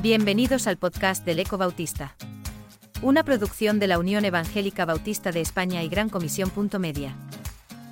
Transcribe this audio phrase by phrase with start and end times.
[0.00, 2.14] Bienvenidos al podcast del Eco Bautista.
[3.02, 6.52] Una producción de la Unión Evangélica Bautista de España y Gran Comisión.
[6.78, 7.16] Media.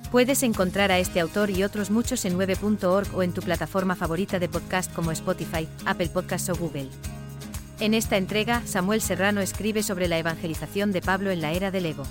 [0.09, 4.39] Puedes encontrar a este autor y otros muchos en 9.org o en tu plataforma favorita
[4.39, 6.87] de podcast como Spotify, Apple Podcasts o Google.
[7.81, 11.87] En esta entrega, Samuel Serrano escribe sobre la evangelización de Pablo en la era del
[11.87, 12.03] ego.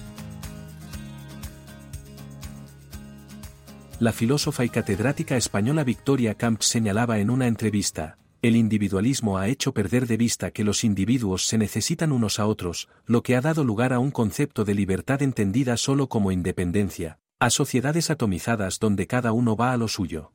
[3.98, 9.74] La filósofa y catedrática española Victoria Camp señalaba en una entrevista, el individualismo ha hecho
[9.74, 13.64] perder de vista que los individuos se necesitan unos a otros, lo que ha dado
[13.64, 19.32] lugar a un concepto de libertad entendida solo como independencia, a sociedades atomizadas donde cada
[19.32, 20.32] uno va a lo suyo.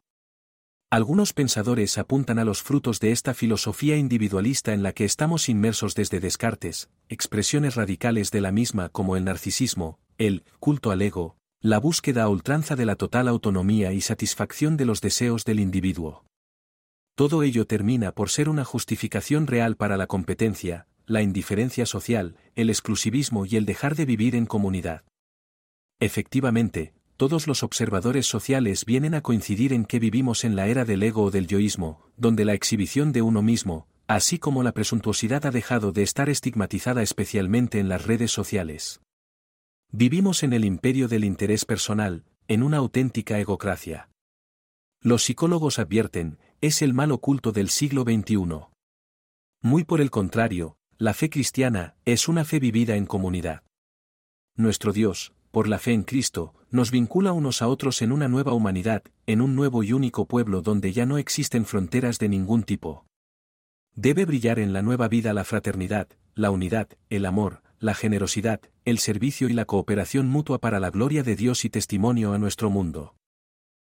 [0.90, 5.96] Algunos pensadores apuntan a los frutos de esta filosofía individualista en la que estamos inmersos
[5.96, 11.80] desde Descartes, expresiones radicales de la misma como el narcisismo, el culto al ego, la
[11.80, 16.26] búsqueda a ultranza de la total autonomía y satisfacción de los deseos del individuo.
[17.15, 22.70] Todo ello termina por ser una justificación real para la competencia, la indiferencia social, el
[22.70, 25.04] exclusivismo y el dejar de vivir en comunidad.
[25.99, 31.04] Efectivamente, todos los observadores sociales vienen a coincidir en que vivimos en la era del
[31.04, 35.51] ego o del yoísmo, donde la exhibición de uno mismo, así como la presuntuosidad ha
[35.51, 39.01] dejado de estar estigmatizada especialmente en las redes sociales.
[39.91, 44.09] Vivimos en el imperio del interés personal, en una auténtica egocracia.
[45.01, 48.67] Los psicólogos advierten, es el mal oculto del siglo XXI.
[49.63, 53.63] Muy por el contrario, la fe cristiana es una fe vivida en comunidad.
[54.55, 58.54] Nuestro Dios, por la fe en Cristo, nos vincula unos a otros en una nueva
[58.54, 63.07] humanidad, en un nuevo y único pueblo donde ya no existen fronteras de ningún tipo.
[63.95, 69.00] Debe brillar en la nueva vida la fraternidad, la unidad, el amor, la generosidad, el
[69.00, 73.16] servicio y la cooperación mutua para la gloria de Dios y testimonio a nuestro mundo.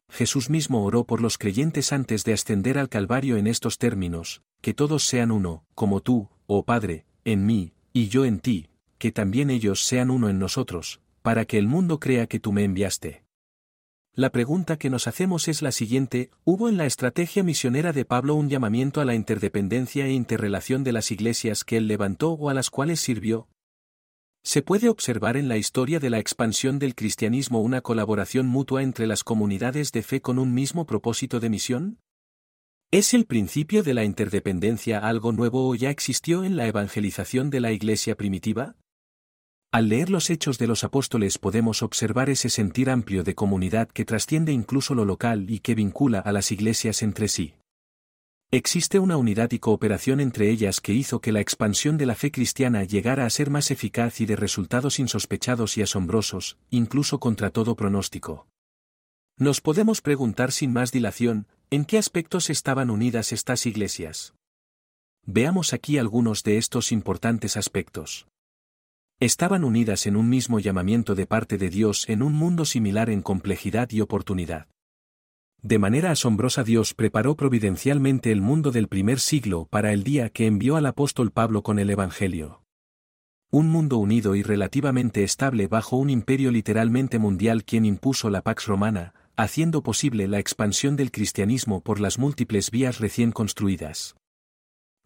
[0.09, 4.75] Jesús mismo oró por los creyentes antes de ascender al Calvario en estos términos, que
[4.75, 9.51] todos sean uno, como tú, oh Padre, en mí, y yo en ti, que también
[9.51, 13.25] ellos sean uno en nosotros, para que el mundo crea que tú me enviaste.
[14.17, 18.37] La pregunta que nos hacemos es la siguiente, ¿hubo en la estrategia misionera de Pablo
[18.37, 22.55] un llamamiento a la interdependencia e interrelación de las iglesias que él levantó o a
[22.55, 23.49] las cuales sirvió?
[24.47, 29.07] ¿Se puede observar en la historia de la expansión del cristianismo una colaboración mutua entre
[29.07, 31.99] las comunidades de fe con un mismo propósito de misión?
[32.91, 37.61] ¿Es el principio de la interdependencia algo nuevo o ya existió en la evangelización de
[37.61, 38.77] la iglesia primitiva?
[39.73, 44.05] Al leer los hechos de los apóstoles podemos observar ese sentir amplio de comunidad que
[44.05, 47.55] trasciende incluso lo local y que vincula a las iglesias entre sí.
[48.57, 52.31] Existe una unidad y cooperación entre ellas que hizo que la expansión de la fe
[52.31, 57.75] cristiana llegara a ser más eficaz y de resultados insospechados y asombrosos, incluso contra todo
[57.75, 58.47] pronóstico.
[59.37, 64.35] Nos podemos preguntar sin más dilación, ¿en qué aspectos estaban unidas estas iglesias?
[65.27, 68.29] Veamos aquí algunos de estos importantes aspectos.
[69.19, 73.21] Estaban unidas en un mismo llamamiento de parte de Dios en un mundo similar en
[73.21, 74.69] complejidad y oportunidad.
[75.65, 80.47] De manera asombrosa Dios preparó providencialmente el mundo del primer siglo para el día que
[80.47, 82.63] envió al apóstol Pablo con el Evangelio.
[83.51, 88.67] Un mundo unido y relativamente estable bajo un imperio literalmente mundial quien impuso la Pax
[88.67, 94.17] Romana, haciendo posible la expansión del cristianismo por las múltiples vías recién construidas.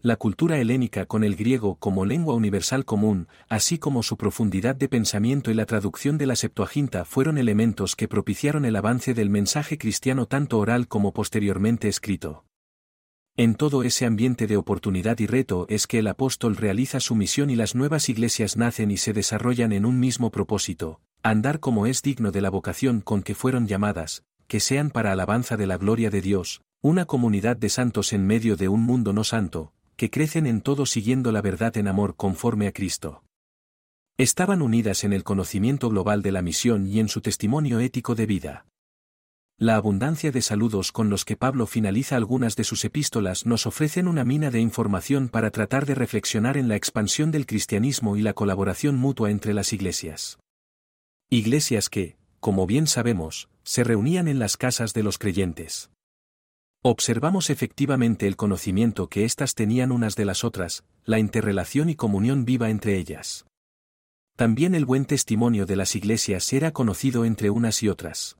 [0.00, 4.88] La cultura helénica con el griego como lengua universal común, así como su profundidad de
[4.88, 9.76] pensamiento y la traducción de la Septuaginta fueron elementos que propiciaron el avance del mensaje
[9.76, 12.44] cristiano tanto oral como posteriormente escrito.
[13.36, 17.50] En todo ese ambiente de oportunidad y reto es que el apóstol realiza su misión
[17.50, 22.02] y las nuevas iglesias nacen y se desarrollan en un mismo propósito, andar como es
[22.02, 26.08] digno de la vocación con que fueron llamadas, que sean para alabanza de la gloria
[26.08, 30.46] de Dios, una comunidad de santos en medio de un mundo no santo, que crecen
[30.46, 33.24] en todo siguiendo la verdad en amor conforme a Cristo.
[34.16, 38.26] Estaban unidas en el conocimiento global de la misión y en su testimonio ético de
[38.26, 38.66] vida.
[39.58, 44.06] La abundancia de saludos con los que Pablo finaliza algunas de sus epístolas nos ofrecen
[44.06, 48.34] una mina de información para tratar de reflexionar en la expansión del cristianismo y la
[48.34, 50.38] colaboración mutua entre las iglesias.
[51.28, 55.90] Iglesias que, como bien sabemos, se reunían en las casas de los creyentes.
[56.82, 62.44] Observamos efectivamente el conocimiento que éstas tenían unas de las otras, la interrelación y comunión
[62.44, 63.46] viva entre ellas.
[64.36, 68.36] También el buen testimonio de las iglesias era conocido entre unas y otras.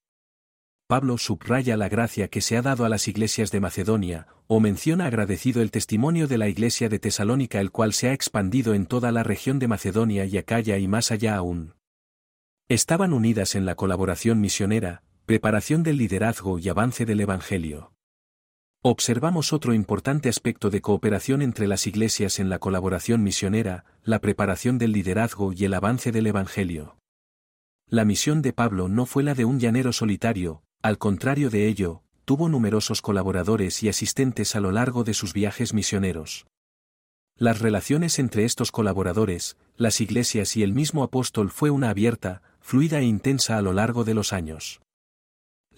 [0.86, 5.06] Pablo subraya la gracia que se ha dado a las iglesias de Macedonia, o menciona
[5.06, 9.10] agradecido el testimonio de la iglesia de Tesalónica el cual se ha expandido en toda
[9.10, 11.74] la región de Macedonia y Acaya y más allá aún.
[12.68, 17.92] Estaban unidas en la colaboración misionera, preparación del liderazgo y avance del Evangelio.
[18.82, 24.78] Observamos otro importante aspecto de cooperación entre las iglesias en la colaboración misionera, la preparación
[24.78, 26.96] del liderazgo y el avance del Evangelio.
[27.88, 32.02] La misión de Pablo no fue la de un llanero solitario, al contrario de ello,
[32.24, 36.46] tuvo numerosos colaboradores y asistentes a lo largo de sus viajes misioneros.
[37.36, 43.00] Las relaciones entre estos colaboradores, las iglesias y el mismo apóstol fue una abierta, fluida
[43.00, 44.80] e intensa a lo largo de los años.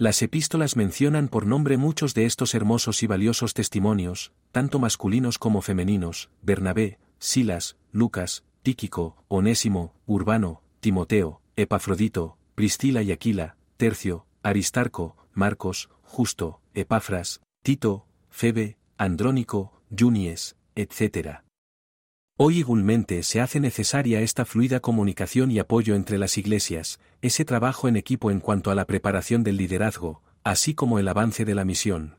[0.00, 5.61] Las epístolas mencionan por nombre muchos de estos hermosos y valiosos testimonios, tanto masculinos como
[5.61, 15.91] femeninos, Bernabé, Silas, Lucas, Tíquico, Onésimo, Urbano, Timoteo, Epafrodito, Priscila y Aquila, Tercio, Aristarco, Marcos,
[16.00, 21.43] Justo, Epafras, Tito, Febe, Andrónico, Junies, etc.
[22.43, 27.87] Hoy igualmente se hace necesaria esta fluida comunicación y apoyo entre las iglesias, ese trabajo
[27.87, 31.67] en equipo en cuanto a la preparación del liderazgo, así como el avance de la
[31.67, 32.17] misión.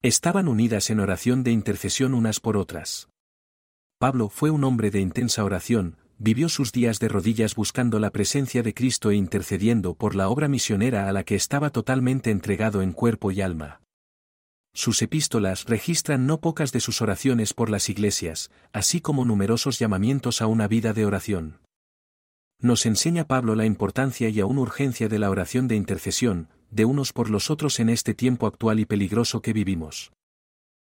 [0.00, 3.10] Estaban unidas en oración de intercesión unas por otras.
[3.98, 8.62] Pablo fue un hombre de intensa oración, vivió sus días de rodillas buscando la presencia
[8.62, 12.92] de Cristo e intercediendo por la obra misionera a la que estaba totalmente entregado en
[12.92, 13.82] cuerpo y alma.
[14.78, 20.40] Sus epístolas registran no pocas de sus oraciones por las iglesias, así como numerosos llamamientos
[20.40, 21.58] a una vida de oración.
[22.60, 27.12] Nos enseña Pablo la importancia y aún urgencia de la oración de intercesión, de unos
[27.12, 30.12] por los otros en este tiempo actual y peligroso que vivimos.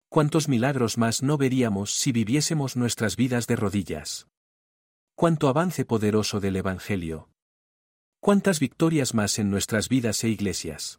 [0.08, 4.26] ¿Cuántos milagros más no veríamos si viviésemos nuestras vidas de rodillas?
[5.14, 7.28] ¿Cuánto avance poderoso del Evangelio?
[8.18, 10.98] ¿Cuántas victorias más en nuestras vidas e iglesias?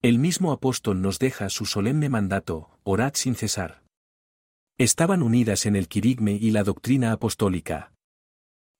[0.00, 3.82] El mismo apóstol nos deja su solemne mandato, orad sin cesar.
[4.78, 7.92] Estaban unidas en el quirigme y la doctrina apostólica.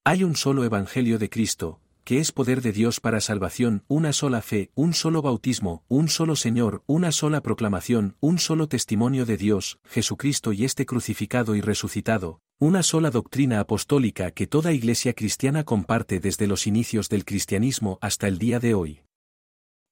[0.05, 4.43] Hay un solo Evangelio de Cristo, que es poder de Dios para salvación, una sola
[4.43, 9.81] fe, un solo bautismo, un solo Señor, una sola proclamación, un solo testimonio de Dios,
[9.87, 16.21] Jesucristo y este crucificado y resucitado, una sola doctrina apostólica que toda iglesia cristiana comparte
[16.21, 19.01] desde los inicios del cristianismo hasta el día de hoy.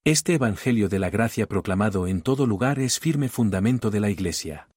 [0.07, 4.69] Este Evangelio de la gracia proclamado en todo lugar es firme fundamento de la Iglesia.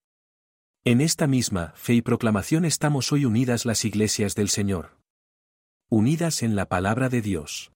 [0.84, 4.98] En esta misma fe y proclamación estamos hoy unidas las iglesias del Señor.
[5.88, 7.72] Unidas en la palabra de Dios.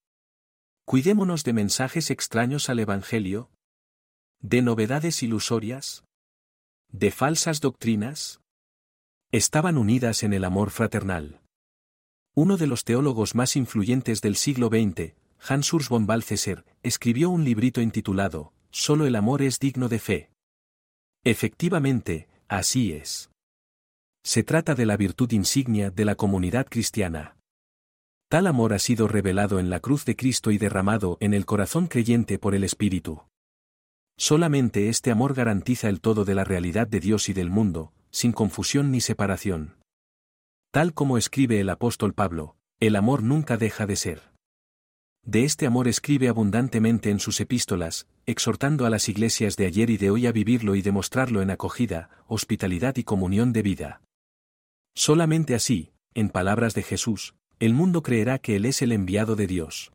[0.86, 3.52] Cuidémonos de mensajes extraños al Evangelio.
[4.40, 6.06] De novedades ilusorias.
[6.88, 8.42] De falsas doctrinas.
[9.32, 11.40] Estaban unidas en el amor fraternal.
[12.34, 15.14] Uno de los teólogos más influyentes del siglo XX,
[15.46, 20.30] Hans Urs von Balthasar, escribió un librito intitulado, Solo el amor es digno de fe.
[21.26, 23.30] Efectivamente, así es.
[24.24, 27.36] Se trata de la virtud insignia de la comunidad cristiana.
[28.30, 31.88] Tal amor ha sido revelado en la cruz de Cristo y derramado en el corazón
[31.88, 33.24] creyente por el Espíritu.
[34.18, 38.32] Solamente este amor garantiza el todo de la realidad de Dios y del mundo, sin
[38.32, 39.76] confusión ni separación.
[40.72, 44.33] Tal como escribe el apóstol Pablo, el amor nunca deja de ser.
[45.26, 49.98] De este amor escribe abundantemente en sus epístolas, exhortando a las iglesias de ayer y
[49.98, 54.02] de hoy a vivirlo y demostrarlo en acogida, hospitalidad y comunión de vida.
[54.96, 59.48] Solamente así, en palabras de Jesús, el mundo creerá que Él es el enviado de
[59.48, 59.94] Dios.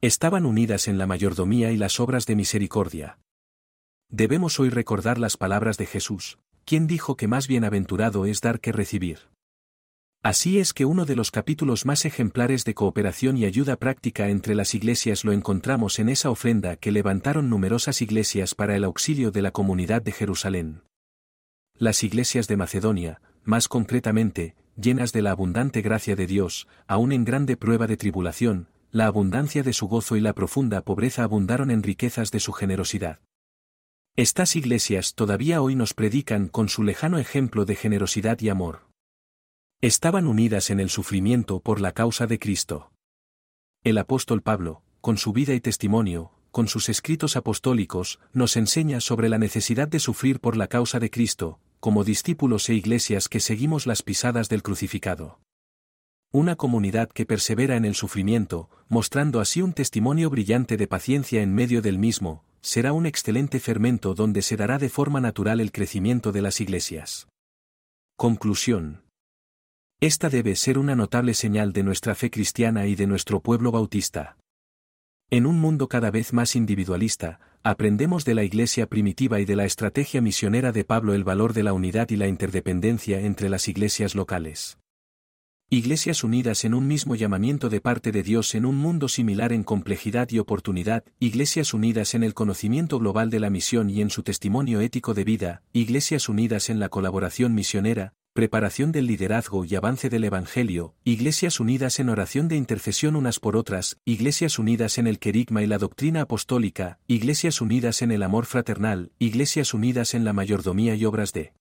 [0.00, 3.18] Estaban unidas en la mayordomía y las obras de misericordia.
[4.08, 8.72] Debemos hoy recordar las palabras de Jesús, quien dijo que más bienaventurado es dar que
[8.72, 9.29] recibir.
[10.22, 14.54] Así es que uno de los capítulos más ejemplares de cooperación y ayuda práctica entre
[14.54, 19.40] las iglesias lo encontramos en esa ofrenda que levantaron numerosas iglesias para el auxilio de
[19.40, 20.82] la comunidad de Jerusalén.
[21.78, 27.24] Las iglesias de Macedonia, más concretamente, llenas de la abundante gracia de Dios, aun en
[27.24, 31.82] grande prueba de tribulación, la abundancia de su gozo y la profunda pobreza abundaron en
[31.82, 33.20] riquezas de su generosidad.
[34.16, 38.89] Estas iglesias todavía hoy nos predican con su lejano ejemplo de generosidad y amor.
[39.82, 42.92] Estaban unidas en el sufrimiento por la causa de Cristo.
[43.82, 49.30] El apóstol Pablo, con su vida y testimonio, con sus escritos apostólicos, nos enseña sobre
[49.30, 53.86] la necesidad de sufrir por la causa de Cristo, como discípulos e iglesias que seguimos
[53.86, 55.40] las pisadas del crucificado.
[56.30, 61.54] Una comunidad que persevera en el sufrimiento, mostrando así un testimonio brillante de paciencia en
[61.54, 66.32] medio del mismo, será un excelente fermento donde se dará de forma natural el crecimiento
[66.32, 67.28] de las iglesias.
[68.18, 69.09] Conclusión.
[70.02, 74.38] Esta debe ser una notable señal de nuestra fe cristiana y de nuestro pueblo bautista.
[75.28, 79.66] En un mundo cada vez más individualista, aprendemos de la iglesia primitiva y de la
[79.66, 84.14] estrategia misionera de Pablo el valor de la unidad y la interdependencia entre las iglesias
[84.14, 84.78] locales.
[85.68, 89.64] Iglesias unidas en un mismo llamamiento de parte de Dios en un mundo similar en
[89.64, 94.22] complejidad y oportunidad, iglesias unidas en el conocimiento global de la misión y en su
[94.22, 100.08] testimonio ético de vida, iglesias unidas en la colaboración misionera, preparación del liderazgo y avance
[100.08, 105.18] del Evangelio, iglesias unidas en oración de intercesión unas por otras, iglesias unidas en el
[105.18, 110.32] querigma y la doctrina apostólica, iglesias unidas en el amor fraternal, iglesias unidas en la
[110.32, 111.52] mayordomía y obras de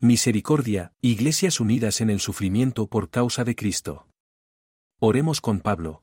[0.00, 4.06] Misericordia, Iglesias unidas en el sufrimiento por causa de Cristo.
[5.00, 6.02] Oremos con Pablo,